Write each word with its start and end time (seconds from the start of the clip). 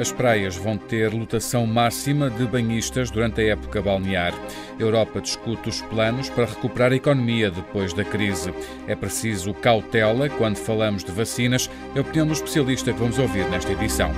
As 0.00 0.10
praias 0.10 0.56
vão 0.56 0.78
ter 0.78 1.12
lotação 1.12 1.66
máxima 1.66 2.30
de 2.30 2.46
banhistas 2.46 3.10
durante 3.10 3.42
a 3.42 3.48
época 3.48 3.82
balnear. 3.82 4.32
A 4.78 4.82
Europa 4.82 5.20
discute 5.20 5.68
os 5.68 5.82
planos 5.82 6.30
para 6.30 6.46
recuperar 6.46 6.92
a 6.92 6.96
economia 6.96 7.50
depois 7.50 7.92
da 7.92 8.02
crise. 8.02 8.50
É 8.86 8.96
preciso 8.96 9.52
cautela 9.52 10.30
quando 10.30 10.56
falamos 10.56 11.04
de 11.04 11.12
vacinas, 11.12 11.68
é 11.94 11.98
a 11.98 12.00
opinião 12.00 12.26
do 12.26 12.32
especialista 12.32 12.94
que 12.94 12.98
vamos 12.98 13.18
ouvir 13.18 13.44
nesta 13.50 13.72
edição. 13.72 14.10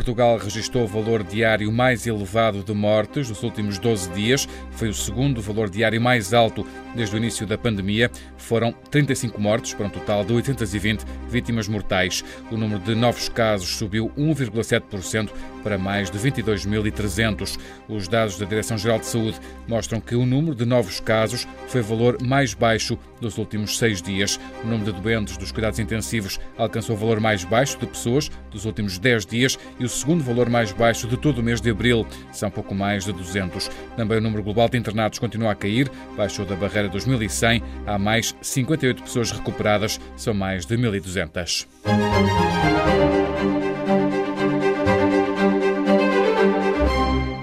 Portugal 0.00 0.38
registrou 0.38 0.84
o 0.84 0.86
valor 0.86 1.22
diário 1.22 1.70
mais 1.70 2.06
elevado 2.06 2.64
de 2.64 2.72
mortes 2.72 3.28
nos 3.28 3.42
últimos 3.42 3.76
12 3.76 4.10
dias. 4.12 4.48
Foi 4.70 4.88
o 4.88 4.94
segundo 4.94 5.42
valor 5.42 5.68
diário 5.68 6.00
mais 6.00 6.32
alto 6.32 6.66
desde 6.94 7.14
o 7.14 7.18
início 7.18 7.46
da 7.46 7.58
pandemia. 7.58 8.10
Foram 8.38 8.72
35 8.90 9.38
mortes, 9.38 9.74
para 9.74 9.86
um 9.86 9.90
total 9.90 10.24
de 10.24 10.32
820 10.32 11.04
vítimas 11.28 11.68
mortais. 11.68 12.24
O 12.50 12.56
número 12.56 12.80
de 12.80 12.94
novos 12.94 13.28
casos 13.28 13.76
subiu 13.76 14.10
1,7% 14.16 15.28
para 15.62 15.76
mais 15.76 16.10
de 16.10 16.18
22.300. 16.18 17.58
Os 17.86 18.08
dados 18.08 18.38
da 18.38 18.46
Direção-Geral 18.46 19.00
de 19.00 19.06
Saúde 19.06 19.38
mostram 19.68 20.00
que 20.00 20.14
o 20.14 20.24
número 20.24 20.54
de 20.54 20.64
novos 20.64 20.98
casos 20.98 21.46
foi 21.68 21.82
o 21.82 21.84
valor 21.84 22.22
mais 22.22 22.54
baixo 22.54 22.98
dos 23.20 23.36
últimos 23.36 23.76
seis 23.76 24.00
dias. 24.00 24.40
O 24.64 24.66
número 24.66 24.94
de 24.94 25.00
doentes 25.02 25.36
dos 25.36 25.52
cuidados 25.52 25.78
intensivos 25.78 26.40
alcançou 26.56 26.96
o 26.96 26.98
valor 26.98 27.20
mais 27.20 27.44
baixo 27.44 27.78
de 27.78 27.86
pessoas 27.86 28.30
dos 28.50 28.64
últimos 28.64 28.98
10 28.98 29.26
dias 29.26 29.58
e 29.78 29.84
o 29.84 29.89
segundo 29.90 30.24
valor 30.24 30.48
mais 30.48 30.72
baixo 30.72 31.06
de 31.06 31.16
todo 31.16 31.38
o 31.38 31.42
mês 31.42 31.60
de 31.60 31.70
abril. 31.70 32.06
São 32.32 32.50
pouco 32.50 32.74
mais 32.74 33.04
de 33.04 33.12
200. 33.12 33.70
Também 33.96 34.18
o 34.18 34.20
número 34.20 34.42
global 34.42 34.68
de 34.68 34.78
internados 34.78 35.18
continua 35.18 35.52
a 35.52 35.54
cair, 35.54 35.90
baixou 36.16 36.44
da 36.46 36.56
barreira 36.56 36.88
dos 36.88 37.06
1.100. 37.06 37.62
Há 37.86 37.98
mais 37.98 38.34
58 38.40 39.02
pessoas 39.02 39.30
recuperadas, 39.30 40.00
são 40.16 40.32
mais 40.32 40.64
de 40.64 40.76
1.200. 40.76 41.66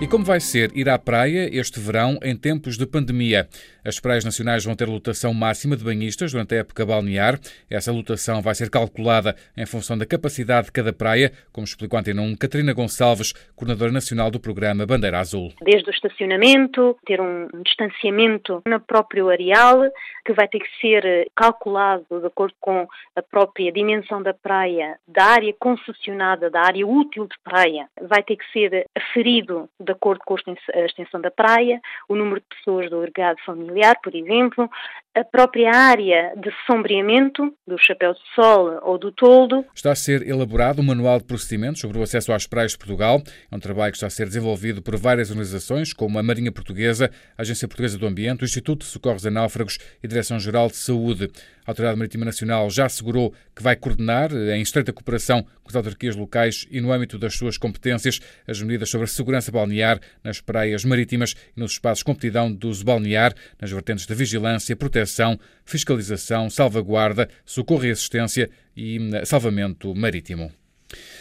Como 0.09 0.23
vai 0.23 0.39
ser 0.39 0.71
ir 0.73 0.87
à 0.87 0.97
praia 0.97 1.49
este 1.51 1.81
verão 1.81 2.17
em 2.23 2.33
tempos 2.33 2.77
de 2.77 2.87
pandemia? 2.87 3.45
As 3.83 3.99
praias 3.99 4.23
nacionais 4.23 4.63
vão 4.63 4.73
ter 4.73 4.87
lotação 4.87 5.33
máxima 5.33 5.75
de 5.75 5.83
banhistas 5.83 6.31
durante 6.31 6.55
a 6.55 6.59
época 6.59 6.85
balnear. 6.85 7.37
Essa 7.69 7.91
lotação 7.91 8.41
vai 8.41 8.55
ser 8.55 8.69
calculada 8.69 9.35
em 9.55 9.65
função 9.65 9.97
da 9.97 10.05
capacidade 10.05 10.67
de 10.67 10.71
cada 10.71 10.93
praia, 10.93 11.31
como 11.51 11.65
explicou 11.65 11.99
Antena 11.99 12.21
1 12.21 12.37
Catarina 12.37 12.73
Gonçalves, 12.73 13.33
coordenadora 13.55 13.91
nacional 13.91 14.31
do 14.31 14.39
programa 14.39 14.85
Bandeira 14.85 15.19
Azul. 15.19 15.51
Desde 15.61 15.89
o 15.89 15.91
estacionamento, 15.91 16.97
ter 17.05 17.19
um 17.19 17.47
distanciamento 17.63 18.61
no 18.65 18.79
próprio 18.79 19.29
areal, 19.29 19.89
que 20.25 20.33
vai 20.33 20.47
ter 20.47 20.59
que 20.59 20.69
ser 20.81 21.29
calculado 21.35 22.05
de 22.09 22.27
acordo 22.27 22.53
com 22.59 22.87
a 23.15 23.21
própria 23.21 23.71
dimensão 23.71 24.21
da 24.21 24.33
praia, 24.33 24.97
da 25.07 25.23
área 25.23 25.53
concessionada, 25.57 26.49
da 26.49 26.61
área 26.61 26.85
útil 26.85 27.25
de 27.25 27.35
praia, 27.43 27.87
vai 28.01 28.21
ter 28.23 28.35
que 28.35 28.51
ser 28.51 28.85
aferido 28.95 29.69
de 29.79 29.96
acordo 29.97 30.21
com 30.25 30.35
a 30.35 30.85
extensão 30.85 31.19
da 31.19 31.31
praia, 31.31 31.81
o 32.07 32.15
número 32.15 32.39
de 32.39 32.45
pessoas 32.55 32.89
do 32.89 32.97
agregado 32.97 33.37
familiar, 33.45 33.95
por 34.01 34.15
exemplo, 34.15 34.69
a 35.15 35.23
própria 35.23 35.71
área 35.71 36.33
de 36.37 36.51
sombreamento 36.65 37.53
do 37.67 37.77
chapéu 37.77 38.13
de 38.13 38.19
sol 38.35 38.79
ou 38.83 38.97
do 38.97 39.11
toldo. 39.11 39.65
Está 39.73 39.91
a 39.91 39.95
ser 39.95 40.27
elaborado 40.27 40.81
um 40.81 40.85
manual 40.85 41.17
de 41.17 41.25
procedimentos 41.25 41.81
sobre 41.81 41.97
o 41.97 42.03
acesso 42.03 42.31
às 42.31 42.45
praias 42.45 42.73
de 42.73 42.77
Portugal. 42.77 43.21
É 43.51 43.55
um 43.55 43.59
trabalho 43.59 43.91
que 43.91 43.97
está 43.97 44.07
a 44.07 44.11
ser 44.11 44.25
desenvolvido 44.25 44.81
por 44.81 44.95
várias 44.95 45.29
organizações, 45.29 45.91
como 45.91 46.19
a 46.19 46.23
Marinha 46.23 46.51
Portuguesa, 46.51 47.11
a 47.37 47.41
Agência 47.41 47.67
Portuguesa 47.67 47.97
do 47.97 48.05
Ambiente, 48.05 48.43
o 48.43 48.45
Instituto 48.45 48.81
de 48.81 48.85
Socorros 48.85 49.25
a 49.25 49.31
Náufragos 49.31 49.79
e 50.03 50.05
a 50.05 50.09
Direção-Geral 50.09 50.67
de 50.67 50.77
Saúde. 50.77 51.31
A 51.67 51.71
Autoridade 51.71 51.99
Marítima 51.99 52.23
Nacional 52.23 52.69
já 52.69 52.85
assegurou 52.85 53.33
que 53.53 53.61
vai 53.61 53.75
coordenar, 53.75 54.31
em 54.31 54.61
estreita 54.61 54.93
cooperação 54.93 55.43
com 55.43 55.67
as 55.69 55.75
autarquias 55.75 56.15
locais 56.15 56.65
e 56.71 56.79
no 56.79 56.93
âmbito 56.93 57.19
das 57.19 57.35
suas 57.35 57.57
competências, 57.57 58.21
as 58.47 58.61
medidas 58.61 58.89
sobre 58.89 59.03
a 59.03 59.07
segurança 59.07 59.51
balnear 59.51 59.99
nas 60.23 60.39
praias 60.39 60.85
marítimas 60.85 61.35
e 61.57 61.59
nos 61.59 61.73
espaços 61.73 62.03
com 62.03 62.13
competidão 62.13 62.49
do 62.49 62.69
uso 62.69 62.85
balnear, 62.85 63.35
nas 63.59 63.69
vertentes 63.69 64.05
de 64.05 64.15
vigilância, 64.15 64.77
proteção, 64.77 65.37
fiscalização, 65.65 66.49
salvaguarda, 66.49 67.27
socorro 67.45 67.85
e 67.85 67.91
assistência 67.91 68.49
e 68.73 68.97
hum, 68.97 69.11
salvamento 69.25 69.93
marítimo. 69.93 70.49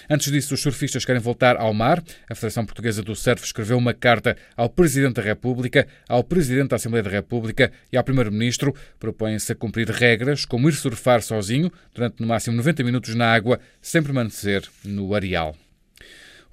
Antes 0.08 0.30
disso, 0.30 0.54
os 0.54 0.60
surfistas 0.60 1.04
querem 1.04 1.20
voltar 1.20 1.56
ao 1.56 1.74
mar. 1.74 2.02
A 2.30 2.34
Federação 2.34 2.64
Portuguesa 2.64 3.02
do 3.02 3.16
Surf 3.16 3.44
escreveu 3.44 3.76
uma 3.76 3.92
carta 3.92 4.36
ao 4.56 4.68
Presidente 4.68 5.14
da 5.14 5.22
República, 5.22 5.86
ao 6.08 6.22
Presidente 6.22 6.68
da 6.68 6.76
Assembleia 6.76 7.02
da 7.02 7.10
República 7.10 7.72
e 7.92 7.96
ao 7.96 8.04
Primeiro-Ministro. 8.04 8.74
Propõem-se 8.98 9.52
a 9.52 9.56
cumprir 9.56 9.90
regras 9.90 10.44
como 10.44 10.68
ir 10.68 10.74
surfar 10.74 11.22
sozinho 11.22 11.72
durante 11.92 12.20
no 12.20 12.26
máximo 12.26 12.56
90 12.56 12.84
minutos 12.84 13.14
na 13.14 13.32
água, 13.32 13.58
sem 13.80 14.02
permanecer 14.02 14.62
no 14.84 15.14
areal. 15.14 15.56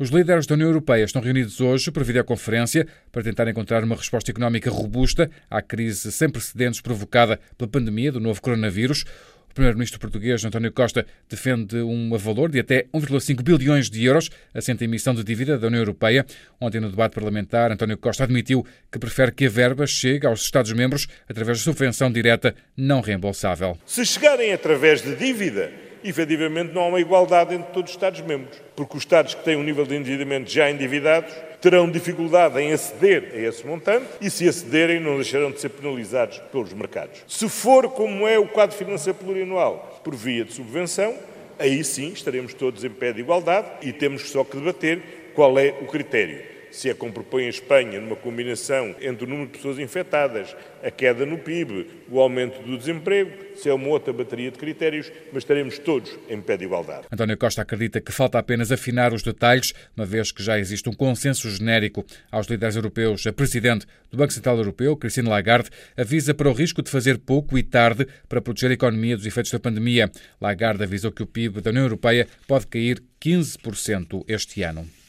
Os 0.03 0.09
líderes 0.09 0.45
da 0.45 0.55
União 0.55 0.67
Europeia 0.67 1.05
estão 1.05 1.21
reunidos 1.21 1.61
hoje 1.61 1.89
para 1.89 2.03
videoconferência 2.03 2.85
para 3.09 3.23
tentar 3.23 3.47
encontrar 3.47 3.85
uma 3.85 3.95
resposta 3.95 4.29
económica 4.31 4.69
robusta 4.69 5.31
à 5.49 5.61
crise 5.61 6.11
sem 6.11 6.27
precedentes 6.29 6.81
provocada 6.81 7.39
pela 7.57 7.71
pandemia 7.71 8.11
do 8.11 8.19
novo 8.19 8.41
coronavírus. 8.41 9.05
O 9.49 9.53
primeiro-ministro 9.53 10.01
português, 10.01 10.43
António 10.43 10.73
Costa, 10.73 11.05
defende 11.29 11.77
um 11.77 12.17
valor 12.17 12.51
de 12.51 12.59
até 12.59 12.85
1,5 12.93 13.41
bilhões 13.41 13.89
de 13.89 14.03
euros 14.03 14.29
assente 14.53 14.83
a 14.83 14.85
emissão 14.85 15.15
de 15.15 15.23
dívida 15.23 15.57
da 15.57 15.67
União 15.67 15.79
Europeia. 15.79 16.25
Ontem, 16.59 16.81
no 16.81 16.89
debate 16.89 17.13
parlamentar, 17.13 17.71
António 17.71 17.97
Costa 17.97 18.25
admitiu 18.25 18.65
que 18.91 18.99
prefere 18.99 19.31
que 19.31 19.45
a 19.45 19.49
verba 19.49 19.87
chegue 19.87 20.27
aos 20.27 20.41
Estados-membros 20.41 21.07
através 21.29 21.59
de 21.59 21.63
subvenção 21.63 22.11
direta 22.11 22.53
não 22.75 22.99
reembolsável. 22.99 23.77
Se 23.85 24.05
chegarem 24.05 24.51
através 24.51 25.01
de 25.01 25.15
dívida, 25.15 25.71
efetivamente 26.03 26.73
não 26.73 26.83
há 26.83 26.87
uma 26.87 26.99
igualdade 26.99 27.55
entre 27.55 27.71
todos 27.71 27.91
os 27.91 27.95
Estados-membros, 27.95 28.61
porque 28.75 28.97
os 28.97 29.03
Estados 29.03 29.33
que 29.33 29.43
têm 29.43 29.55
um 29.55 29.63
nível 29.63 29.85
de 29.85 29.95
endividamento 29.95 30.49
já 30.49 30.69
endividados 30.69 31.33
terão 31.61 31.89
dificuldade 31.89 32.59
em 32.59 32.73
aceder 32.73 33.31
a 33.33 33.37
esse 33.37 33.65
montante 33.65 34.05
e, 34.19 34.29
se 34.29 34.47
acederem, 34.47 34.99
não 34.99 35.15
deixarão 35.15 35.51
de 35.51 35.61
ser 35.61 35.69
penalizados 35.69 36.39
pelos 36.51 36.73
mercados. 36.73 37.23
Se 37.27 37.47
for 37.47 37.89
como 37.89 38.27
é 38.27 38.37
o 38.37 38.47
quadro 38.47 38.75
financeiro 38.75 39.17
plurianual, 39.17 40.01
por 40.03 40.13
via 40.13 40.43
de 40.43 40.53
subvenção, 40.53 41.15
aí 41.57 41.83
sim 41.83 42.11
estaremos 42.11 42.53
todos 42.53 42.83
em 42.83 42.89
pé 42.89 43.13
de 43.13 43.21
igualdade 43.21 43.67
e 43.81 43.93
temos 43.93 44.29
só 44.29 44.43
que 44.43 44.57
debater 44.57 45.31
qual 45.33 45.57
é 45.57 45.73
o 45.81 45.87
critério 45.87 46.52
se 46.73 46.89
é 46.89 46.93
como 46.93 47.13
propõe 47.13 47.45
a 47.45 47.49
Espanha, 47.49 48.01
numa 48.01 48.15
combinação 48.15 48.95
entre 48.99 49.25
o 49.25 49.27
número 49.27 49.45
de 49.45 49.57
pessoas 49.57 49.77
infectadas, 49.77 50.55
a 50.83 50.89
queda 50.89 51.23
no 51.23 51.37
PIB, 51.37 51.87
o 52.09 52.19
aumento 52.19 52.63
do 52.63 52.75
desemprego, 52.75 53.31
se 53.55 53.69
é 53.69 53.73
uma 53.73 53.89
outra 53.89 54.11
bateria 54.11 54.49
de 54.49 54.57
critérios, 54.57 55.11
mas 55.31 55.43
estaremos 55.43 55.77
todos 55.77 56.17
em 56.27 56.41
pé 56.41 56.57
de 56.57 56.65
igualdade. 56.65 57.05
António 57.11 57.37
Costa 57.37 57.61
acredita 57.61 58.01
que 58.01 58.11
falta 58.11 58.39
apenas 58.39 58.71
afinar 58.71 59.13
os 59.13 59.21
detalhes, 59.21 59.71
uma 59.95 60.03
vez 60.03 60.31
que 60.31 60.41
já 60.41 60.57
existe 60.57 60.89
um 60.89 60.93
consenso 60.93 61.47
genérico 61.47 62.03
aos 62.31 62.47
líderes 62.47 62.75
europeus. 62.75 63.27
A 63.27 63.31
Presidente 63.31 63.85
do 64.09 64.17
Banco 64.17 64.33
Central 64.33 64.57
Europeu, 64.57 64.97
Christine 64.97 65.29
Lagarde, 65.29 65.69
avisa 65.95 66.33
para 66.33 66.49
o 66.49 66.53
risco 66.53 66.81
de 66.81 66.89
fazer 66.89 67.19
pouco 67.19 67.55
e 67.55 67.61
tarde 67.61 68.07
para 68.27 68.41
proteger 68.41 68.71
a 68.71 68.73
economia 68.73 69.15
dos 69.15 69.27
efeitos 69.27 69.51
da 69.51 69.59
pandemia. 69.59 70.11
Lagarde 70.41 70.83
avisou 70.83 71.11
que 71.11 71.21
o 71.21 71.27
PIB 71.27 71.61
da 71.61 71.69
União 71.69 71.85
Europeia 71.85 72.27
pode 72.47 72.65
cair 72.65 72.99
15% 73.21 74.25
este 74.27 74.63
ano. 74.63 75.02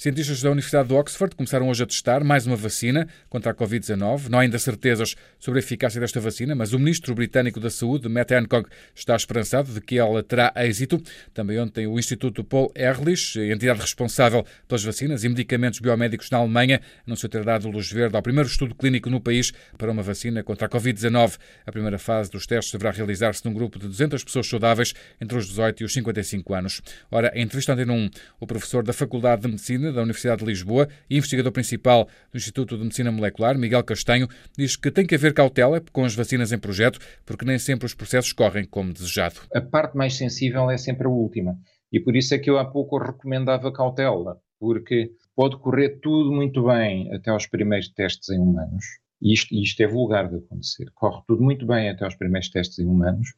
Cientistas 0.00 0.40
da 0.40 0.50
Universidade 0.50 0.88
de 0.88 0.94
Oxford 0.94 1.36
começaram 1.36 1.68
hoje 1.68 1.82
a 1.82 1.86
testar 1.86 2.24
mais 2.24 2.46
uma 2.46 2.56
vacina 2.56 3.06
contra 3.28 3.52
a 3.52 3.54
Covid-19. 3.54 4.30
Não 4.30 4.38
há 4.38 4.42
ainda 4.42 4.58
certezas 4.58 5.14
sobre 5.38 5.58
a 5.58 5.62
eficácia 5.62 6.00
desta 6.00 6.18
vacina, 6.18 6.54
mas 6.54 6.72
o 6.72 6.78
ministro 6.78 7.14
britânico 7.14 7.60
da 7.60 7.68
Saúde, 7.68 8.08
Matt 8.08 8.32
Hancock, 8.32 8.70
está 8.94 9.14
esperançado 9.14 9.70
de 9.70 9.78
que 9.78 9.98
ela 9.98 10.22
terá 10.22 10.54
êxito. 10.56 10.98
Também 11.34 11.60
ontem 11.60 11.86
o 11.86 11.98
Instituto 11.98 12.42
Paul 12.42 12.72
Ehrlich, 12.74 13.38
entidade 13.38 13.78
responsável 13.78 14.42
pelas 14.66 14.82
vacinas 14.82 15.22
e 15.22 15.28
medicamentos 15.28 15.80
biomédicos 15.80 16.30
na 16.30 16.38
Alemanha, 16.38 16.80
anunciou 17.06 17.28
ter 17.28 17.44
dado 17.44 17.68
luz 17.68 17.92
verde 17.92 18.16
ao 18.16 18.22
primeiro 18.22 18.48
estudo 18.48 18.74
clínico 18.74 19.10
no 19.10 19.20
país 19.20 19.52
para 19.76 19.92
uma 19.92 20.02
vacina 20.02 20.42
contra 20.42 20.66
a 20.66 20.70
Covid-19. 20.70 21.36
A 21.66 21.72
primeira 21.72 21.98
fase 21.98 22.30
dos 22.30 22.46
testes 22.46 22.72
deverá 22.72 22.90
realizar-se 22.90 23.44
num 23.44 23.52
grupo 23.52 23.78
de 23.78 23.86
200 23.86 24.24
pessoas 24.24 24.46
saudáveis 24.46 24.94
entre 25.20 25.36
os 25.36 25.46
18 25.46 25.82
e 25.82 25.84
os 25.84 25.92
55 25.92 26.54
anos. 26.54 26.80
Ora, 27.10 27.30
em 27.34 27.42
entrevista 27.42 27.74
Antena 27.74 27.92
1, 27.92 28.10
o 28.40 28.46
professor 28.46 28.82
da 28.82 28.94
Faculdade 28.94 29.42
de 29.42 29.48
Medicina 29.48 29.89
da 29.92 30.02
Universidade 30.02 30.40
de 30.40 30.46
Lisboa 30.46 30.88
e 31.08 31.16
investigador 31.16 31.52
principal 31.52 32.08
do 32.32 32.36
Instituto 32.36 32.76
de 32.76 32.82
Medicina 32.82 33.10
Molecular, 33.10 33.58
Miguel 33.58 33.84
Castanho, 33.84 34.28
diz 34.56 34.76
que 34.76 34.90
tem 34.90 35.06
que 35.06 35.14
haver 35.14 35.34
cautela 35.34 35.82
com 35.92 36.04
as 36.04 36.14
vacinas 36.14 36.52
em 36.52 36.58
projeto, 36.58 36.98
porque 37.24 37.44
nem 37.44 37.58
sempre 37.58 37.86
os 37.86 37.94
processos 37.94 38.32
correm 38.32 38.64
como 38.64 38.92
desejado. 38.92 39.40
A 39.54 39.60
parte 39.60 39.96
mais 39.96 40.14
sensível 40.14 40.70
é 40.70 40.78
sempre 40.78 41.06
a 41.06 41.10
última. 41.10 41.58
E 41.92 41.98
por 41.98 42.14
isso 42.16 42.34
é 42.34 42.38
que 42.38 42.48
eu 42.48 42.58
há 42.58 42.64
pouco 42.64 42.98
recomendava 42.98 43.72
cautela, 43.72 44.38
porque 44.58 45.10
pode 45.34 45.56
correr 45.56 46.00
tudo 46.00 46.30
muito 46.30 46.64
bem 46.64 47.12
até 47.12 47.30
aos 47.30 47.46
primeiros 47.46 47.88
testes 47.88 48.28
em 48.30 48.38
humanos. 48.38 48.84
E 49.20 49.34
isto, 49.34 49.54
isto 49.54 49.82
é 49.82 49.86
vulgar 49.86 50.28
de 50.28 50.36
acontecer. 50.36 50.90
Corre 50.94 51.22
tudo 51.26 51.42
muito 51.42 51.66
bem 51.66 51.90
até 51.90 52.04
aos 52.04 52.14
primeiros 52.14 52.48
testes 52.48 52.78
em 52.78 52.86
humanos, 52.86 53.28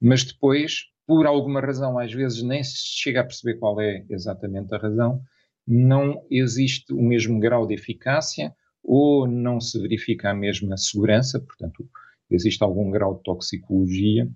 mas 0.00 0.24
depois, 0.24 0.86
por 1.06 1.26
alguma 1.26 1.60
razão, 1.60 1.98
às 1.98 2.12
vezes 2.12 2.42
nem 2.42 2.62
se 2.62 2.76
chega 2.78 3.20
a 3.20 3.24
perceber 3.24 3.58
qual 3.58 3.80
é 3.80 4.04
exatamente 4.08 4.74
a 4.74 4.78
razão, 4.78 5.20
não 5.68 6.24
existe 6.30 6.94
o 6.94 7.02
mesmo 7.02 7.38
grau 7.38 7.66
de 7.66 7.74
eficácia 7.74 8.54
ou 8.82 9.28
não 9.28 9.60
se 9.60 9.78
verifica 9.78 10.30
a 10.30 10.34
mesma 10.34 10.78
segurança, 10.78 11.38
portanto, 11.38 11.86
existe 12.30 12.64
algum 12.64 12.90
grau 12.90 13.16
de 13.16 13.22
toxicologia 13.22 14.26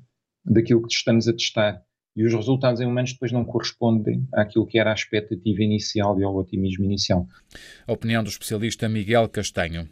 daquilo 0.44 0.82
que 0.82 0.92
estamos 0.92 1.26
a 1.26 1.32
testar. 1.32 1.82
e 2.14 2.26
os 2.26 2.34
resultados 2.34 2.78
em 2.78 2.86
humanos 2.86 3.14
depois 3.14 3.32
não 3.32 3.42
correspondem 3.42 4.28
àquilo 4.34 4.66
que 4.66 4.78
era 4.78 4.90
a 4.90 4.94
expectativa 4.94 5.62
inicial 5.62 6.20
e 6.20 6.24
ao 6.24 6.36
otimismo 6.36 6.84
inicial. 6.84 7.26
A 7.86 7.92
opinião 7.94 8.22
do 8.22 8.28
especialista 8.28 8.86
Miguel 8.86 9.26
Castanho. 9.30 9.88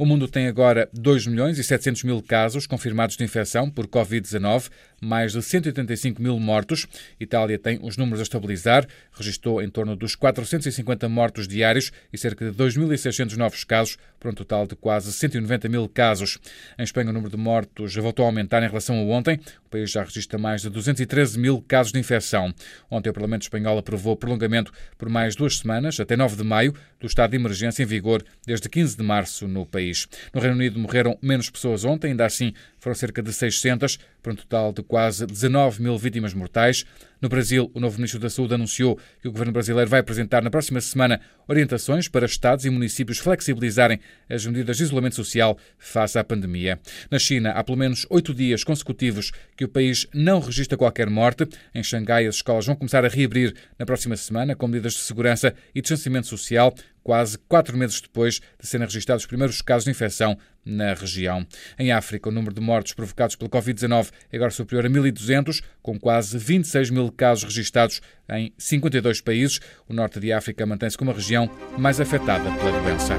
O 0.00 0.06
mundo 0.06 0.28
tem 0.28 0.46
agora 0.46 0.88
2 0.92 1.26
milhões 1.26 1.58
e 1.58 1.64
700 1.64 2.04
mil 2.04 2.22
casos 2.22 2.68
confirmados 2.68 3.16
de 3.16 3.24
infecção 3.24 3.68
por 3.68 3.88
Covid-19, 3.88 4.70
mais 5.00 5.32
de 5.32 5.42
185 5.42 6.22
mil 6.22 6.38
mortos. 6.38 6.86
Itália 7.18 7.58
tem 7.58 7.80
os 7.82 7.96
números 7.96 8.20
a 8.20 8.22
estabilizar, 8.22 8.86
registrou 9.12 9.60
em 9.60 9.68
torno 9.68 9.96
dos 9.96 10.14
450 10.14 11.08
mortos 11.08 11.48
diários 11.48 11.90
e 12.12 12.16
cerca 12.16 12.48
de 12.48 12.56
2.600 12.56 13.36
novos 13.36 13.64
casos, 13.64 13.98
para 14.20 14.30
um 14.30 14.34
total 14.34 14.68
de 14.68 14.76
quase 14.76 15.12
190 15.12 15.68
mil 15.68 15.88
casos. 15.88 16.38
Em 16.78 16.84
Espanha, 16.84 17.10
o 17.10 17.12
número 17.12 17.30
de 17.30 17.36
mortos 17.36 17.96
voltou 17.96 18.24
a 18.24 18.28
aumentar 18.28 18.62
em 18.62 18.68
relação 18.68 18.96
a 18.96 19.02
ontem. 19.02 19.40
O 19.66 19.68
país 19.68 19.90
já 19.90 20.04
registra 20.04 20.38
mais 20.38 20.62
de 20.62 20.70
213 20.70 21.38
mil 21.38 21.60
casos 21.60 21.92
de 21.92 21.98
infecção. 21.98 22.54
Ontem, 22.88 23.10
o 23.10 23.12
Parlamento 23.12 23.42
Espanhol 23.42 23.78
aprovou 23.78 24.12
o 24.12 24.16
prolongamento 24.16 24.72
por 24.96 25.08
mais 25.08 25.34
duas 25.34 25.58
semanas, 25.58 25.98
até 25.98 26.16
9 26.16 26.36
de 26.36 26.44
maio, 26.44 26.74
do 27.00 27.06
estado 27.06 27.30
de 27.30 27.36
emergência 27.36 27.82
em 27.82 27.86
vigor 27.86 28.24
desde 28.46 28.68
15 28.68 28.96
de 28.96 29.02
março 29.02 29.46
no 29.46 29.66
país. 29.66 29.87
No 30.34 30.40
Reino 30.40 30.56
Unido 30.56 30.78
morreram 30.78 31.18
menos 31.22 31.50
pessoas 31.50 31.84
ontem, 31.84 32.08
ainda 32.08 32.26
assim 32.26 32.52
foram 32.78 32.94
cerca 32.94 33.22
de 33.22 33.32
600, 33.32 33.98
para 34.22 34.32
um 34.32 34.36
total 34.36 34.72
de 34.72 34.82
quase 34.82 35.26
19 35.26 35.82
mil 35.82 35.96
vítimas 35.98 36.34
mortais. 36.34 36.84
No 37.20 37.28
Brasil, 37.28 37.68
o 37.74 37.80
novo 37.80 37.96
Ministro 37.96 38.20
da 38.20 38.30
Saúde 38.30 38.54
anunciou 38.54 38.96
que 39.20 39.26
o 39.26 39.32
governo 39.32 39.52
brasileiro 39.52 39.90
vai 39.90 40.00
apresentar 40.00 40.40
na 40.42 40.50
próxima 40.50 40.80
semana 40.80 41.20
orientações 41.48 42.06
para 42.06 42.26
estados 42.26 42.64
e 42.64 42.70
municípios 42.70 43.18
flexibilizarem 43.18 43.98
as 44.28 44.46
medidas 44.46 44.76
de 44.76 44.84
isolamento 44.84 45.16
social 45.16 45.58
face 45.78 46.16
à 46.16 46.22
pandemia. 46.22 46.78
Na 47.10 47.18
China, 47.18 47.50
há 47.50 47.64
pelo 47.64 47.76
menos 47.76 48.06
oito 48.08 48.32
dias 48.32 48.62
consecutivos 48.62 49.32
que 49.56 49.64
o 49.64 49.68
país 49.68 50.06
não 50.14 50.38
registra 50.38 50.78
qualquer 50.78 51.10
morte. 51.10 51.48
Em 51.74 51.82
Xangai, 51.82 52.26
as 52.26 52.36
escolas 52.36 52.66
vão 52.66 52.76
começar 52.76 53.04
a 53.04 53.08
reabrir 53.08 53.52
na 53.76 53.84
próxima 53.84 54.16
semana 54.16 54.54
com 54.54 54.68
medidas 54.68 54.92
de 54.92 55.00
segurança 55.00 55.52
e 55.74 55.80
distanciamento 55.80 56.28
social, 56.28 56.72
quase 57.02 57.38
quatro 57.48 57.76
meses 57.76 58.00
depois 58.00 58.40
de 58.60 58.66
serem 58.66 58.86
registrados 58.86 59.24
os 59.24 59.26
primeiros 59.26 59.60
casos 59.60 59.84
de 59.84 59.90
infecção 59.90 60.38
na 60.64 60.94
região. 60.94 61.46
Em 61.78 61.92
África, 61.92 62.28
o 62.28 62.32
número 62.32 62.54
de 62.54 62.60
mortos 62.60 62.92
provocados 62.92 63.36
pela 63.36 63.50
Covid-19 63.50 64.10
é 64.30 64.36
agora 64.36 64.50
superior 64.50 64.86
a 64.86 64.88
1.200, 64.90 65.62
com 65.82 65.98
quase 65.98 66.36
26 66.36 66.90
mil 66.90 67.10
casos 67.10 67.44
registados 67.44 68.00
em 68.30 68.52
52 68.58 69.20
países. 69.20 69.60
O 69.88 69.94
norte 69.94 70.20
de 70.20 70.32
África 70.32 70.66
mantém-se 70.66 70.98
como 70.98 71.10
a 71.10 71.14
região 71.14 71.50
mais 71.76 72.00
afetada 72.00 72.50
pela 72.56 72.80
doença. 72.82 73.14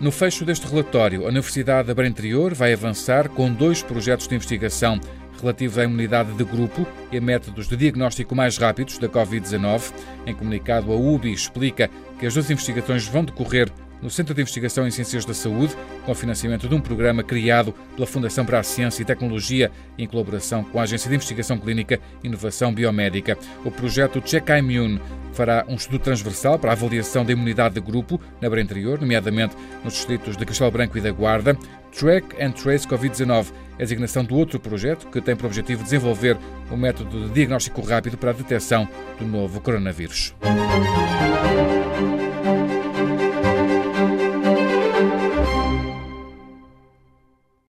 No 0.00 0.10
fecho 0.10 0.46
deste 0.46 0.66
relatório, 0.66 1.26
a 1.26 1.28
Universidade 1.28 1.88
da 1.88 1.94
Beira 1.94 2.08
Interior 2.08 2.54
vai 2.54 2.72
avançar 2.72 3.28
com 3.28 3.52
dois 3.52 3.82
projetos 3.82 4.26
de 4.26 4.34
investigação 4.34 4.98
relativos 5.40 5.78
à 5.78 5.84
imunidade 5.84 6.32
de 6.32 6.44
grupo 6.44 6.86
e 7.10 7.18
a 7.18 7.20
métodos 7.20 7.68
de 7.68 7.76
diagnóstico 7.76 8.34
mais 8.34 8.56
rápidos 8.58 8.98
da 8.98 9.08
Covid-19. 9.08 9.92
Em 10.26 10.34
comunicado, 10.34 10.92
a 10.92 10.96
UBI 10.96 11.32
explica 11.32 11.90
que 12.18 12.26
as 12.26 12.34
duas 12.34 12.50
investigações 12.50 13.06
vão 13.06 13.24
decorrer 13.24 13.70
no 14.02 14.10
Centro 14.10 14.34
de 14.34 14.40
Investigação 14.40 14.86
em 14.86 14.90
Ciências 14.90 15.24
da 15.24 15.34
Saúde, 15.34 15.76
com 16.04 16.14
financiamento 16.14 16.68
de 16.68 16.74
um 16.74 16.80
programa 16.80 17.22
criado 17.22 17.74
pela 17.94 18.06
Fundação 18.06 18.44
para 18.44 18.58
a 18.58 18.62
Ciência 18.62 19.02
e 19.02 19.04
Tecnologia, 19.04 19.70
em 19.98 20.06
colaboração 20.06 20.64
com 20.64 20.78
a 20.78 20.82
Agência 20.82 21.08
de 21.08 21.16
Investigação 21.16 21.58
Clínica 21.58 22.00
e 22.22 22.26
Inovação 22.26 22.72
Biomédica. 22.72 23.36
O 23.64 23.70
projeto 23.70 24.20
Check 24.20 24.48
Immune 24.48 25.00
fará 25.32 25.64
um 25.68 25.74
estudo 25.74 25.98
transversal 25.98 26.58
para 26.58 26.70
a 26.70 26.72
avaliação 26.72 27.24
da 27.24 27.32
imunidade 27.32 27.74
de 27.74 27.80
grupo 27.80 28.20
na 28.40 28.48
Beira 28.48 28.62
Interior, 28.62 29.00
nomeadamente 29.00 29.56
nos 29.84 29.94
distritos 29.94 30.36
de 30.36 30.44
Castelo 30.44 30.70
Branco 30.70 30.96
e 30.98 31.00
da 31.00 31.10
Guarda. 31.10 31.56
Track 31.92 32.40
and 32.40 32.52
Trace 32.52 32.86
Covid-19 32.86 33.46
é 33.78 33.82
a 33.82 33.84
designação 33.84 34.24
do 34.24 34.36
outro 34.36 34.60
projeto 34.60 35.08
que 35.08 35.20
tem 35.20 35.34
por 35.34 35.46
objetivo 35.46 35.82
desenvolver 35.82 36.36
um 36.70 36.76
método 36.76 37.26
de 37.26 37.34
diagnóstico 37.34 37.80
rápido 37.80 38.16
para 38.16 38.30
a 38.30 38.34
detecção 38.34 38.88
do 39.18 39.26
novo 39.26 39.60
coronavírus. 39.60 40.34